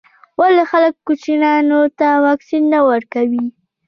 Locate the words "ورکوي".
2.89-3.45